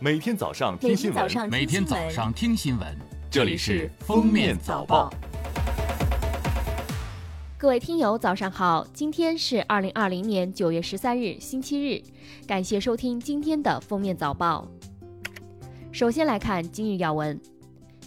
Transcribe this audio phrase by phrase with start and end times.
[0.00, 2.96] 每天早上听新闻，每天早上听新闻，
[3.28, 5.10] 这里是《封面早报》。
[7.58, 8.86] 各位听友，早上好！
[8.94, 12.00] 今天是二零二零年九月十三日，星期日。
[12.46, 14.68] 感谢收听今天的《封面早报》。
[15.90, 17.36] 首先来看今日要闻。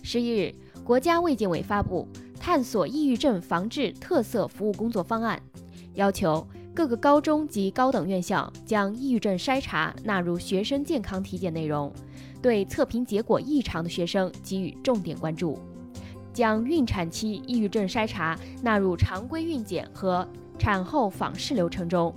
[0.02, 0.56] 十一日，
[0.86, 2.08] 国家卫健委发布
[2.40, 5.38] 《探索抑郁症防治特色服务工作方案》，
[5.96, 6.48] 要求。
[6.82, 11.94] 各个高中及高等院校将抑郁症筛查纳入学生健康体检内容，
[12.42, 15.60] 对测评结果异常的学生给予重点关注，
[16.34, 22.12] 将孕产期抑郁症筛查纳入常规孕检和产后访视流程中，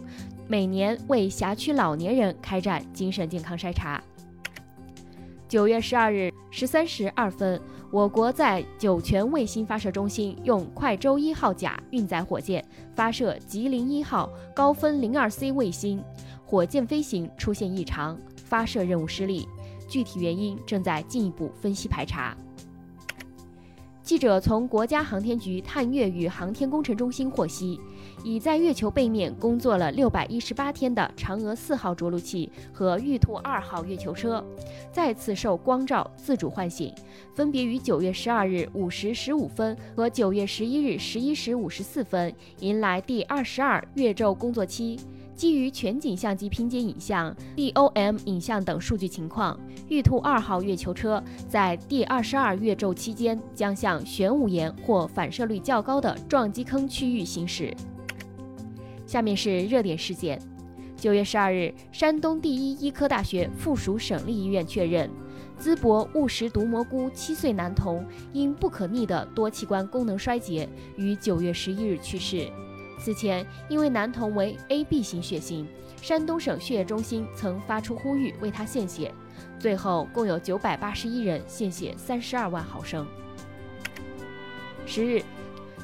[0.49, 4.03] 每年为辖区老年人开展精神健康筛查。
[5.47, 7.61] 九月十二日十三时二分。
[7.95, 12.61] 我国在酒泉卫星发射中心用快舟一号甲运载火箭
[12.93, 16.03] 发射吉林一号高分零二 C 卫星，
[16.45, 19.47] 火箭飞行出现异常，发射任务失利，
[19.89, 22.37] 具体原因正在进一步分析排查。
[24.05, 27.81] 记者从国家航天局探月与航天工程中心获悉。
[28.23, 34.45] 已在月球背面工作了六百一十八天的嫦娥四号着陆器和玉兔二号月球车，
[34.93, 36.93] 再次受光照自主唤醒，
[37.35, 45.01] 分别于九月十二日五时十五分和九月十一日十一时五十四分迎来第二十二月昼工作期。
[45.35, 57.75] 基于全景相机拼接影像、DOM 影像等数据情况，玉兔二号月球车在第二十二月昼期间将向玄武岩或反射率较高的撞击坑区域行驶。
[59.07, 60.41] 下面是热点事件。
[60.97, 65.11] 九月十二日，山东第一医科大学附属省立医院确认，
[65.61, 72.49] 淄博误食毒蘑菇七岁男童因不可逆的多器官功能衰竭，于九月十一日去世。
[72.99, 75.67] 此前，因为男童为 AB 型血型，
[76.01, 79.13] 山东省血液中心曾发出呼吁为他献血，
[79.59, 83.07] 最后共有九百八十一人献血三十二万毫升。
[84.87, 85.23] 十日，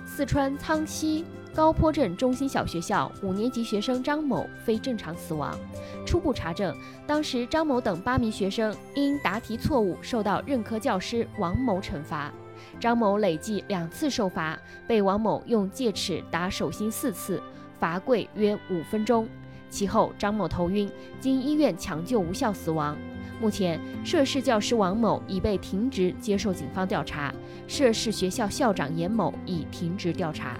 [0.07, 1.25] 四川苍溪。
[1.53, 5.59] 高坡镇中心小学校五年级学生张某非正常死亡，
[6.07, 6.73] 初步查证，
[7.09, 12.33] 当时张某等八名学生因答题错误受到任课教师王某惩罚，
[12.79, 17.43] 张某累计两次受罚，被王某用戒尺打手心四次，
[17.79, 19.29] 罚跪约五分钟，
[19.69, 20.91] 其后张某头晕，
[21.21, 22.97] 经医院抢救无效死亡。
[23.41, 27.35] 目前，涉事教师王某已被停职接受警方调查，
[27.67, 30.59] 涉事学校校长严某已停职调查。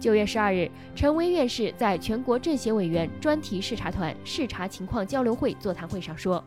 [0.00, 6.42] 九月十二日，陈薇院士在全国政协委员专题视察团视察情况交流会座谈会上说，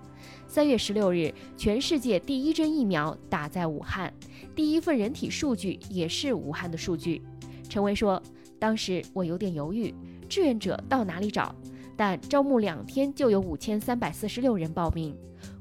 [0.47, 4.11] 三月十六日，全世界第一针疫苗打在武汉，
[4.55, 7.21] 第一份人体数据也是武汉的数据。
[7.69, 8.19] 陈薇说，
[8.57, 9.93] 当时我有点犹豫，
[10.27, 11.55] 志愿者到哪里找？
[11.95, 15.15] 但招募两天就有五千三百四十六人报名，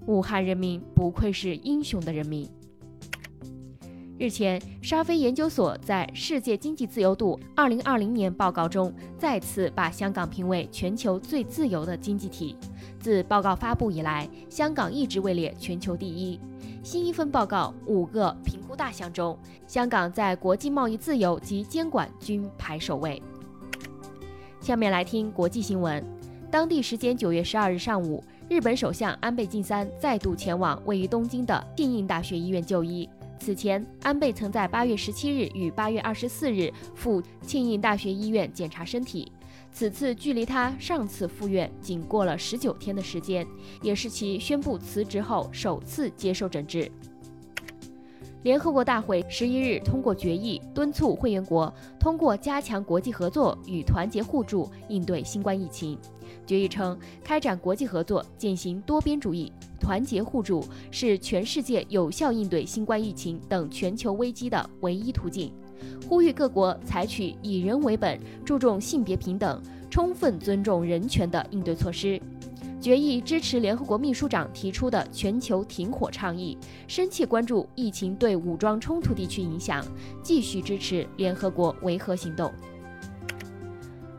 [0.06, 2.48] 武汉人民不愧是英雄的人民。
[4.22, 12.56] 日前，沙菲研究所在《世界经济自由度2020年报告》中再次把香港评为全球最自由的经济体。
[13.00, 16.38] 自报告发布以来，香港一直位列全球第一。
[16.84, 23.20] 新一份报告五个评估大项中，香港在国际贸易自由及监管均排首位。
[24.60, 26.00] 下面来听国际新闻。
[26.48, 33.10] 当地时间九月十二日上午，日本首相安倍晋三再度前往位于东京的庆应大学医院就医。
[33.44, 39.32] 此前，安倍曾在八月十七日与八月二十四日赴庆应大学医院检查身体。
[39.72, 43.44] 此次距离他上次赴院仅过了十九天的时间，
[43.82, 46.88] 也是其宣布辞职后首次接受诊治。
[48.44, 55.98] 联合国大会十一日通过决议，敦促会员国通过加强国际合作与团结互助应对新冠疫情。
[56.46, 59.52] 决议称，开展国际合作，践行多边主义。
[59.82, 65.52] 团结互助是全世界有效应对新冠疫情等全球危机的唯一途径，
[66.08, 69.60] 呼吁各国采取以人为本、注重性别平等、
[69.90, 72.20] 充分尊重人权的应对措施。
[72.80, 76.56] 决议支持联合国秘书长提出的全球停火倡议，
[76.86, 79.84] 深切关注疫情对武装冲突地区影响，
[80.22, 82.48] 继续支持联合国维和行动。《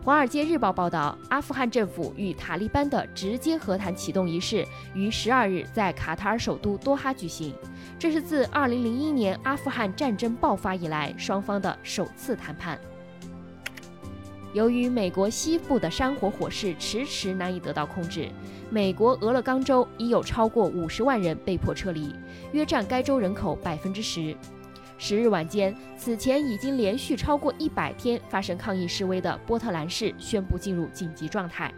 [0.06, 7.54] 华尔街日报》报道，阿富汗政府与塔利班的直接和谈启动仪式于十二日在卡塔尔首都多哈举行，
[7.98, 12.78] 这是自二零零一年阿富汗战争爆发以来双方的首次谈判。
[14.52, 18.28] 由于美国西部的山火火势迟迟难以得到控制，
[18.70, 22.14] 美国俄勒冈州已有超过五十万人被迫撤离，
[22.52, 24.36] 约占该州人口百分之十。
[25.06, 31.70] 十日晚间，此前已经连续超过一百天发生抗议示威的波特兰市宣布进入紧急状态。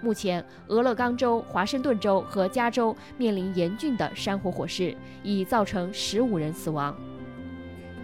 [0.00, 6.96] 目前，俄勒冈州、华盛顿州和加州面临严峻的山火火势，已造成十五人死亡。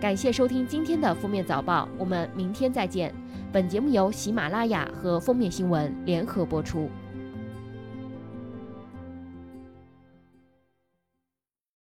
[0.00, 3.14] 感谢收听今天的封面早报，我们明天再见。
[3.52, 6.90] 本节目由喜马拉雅和封面新闻联合播出。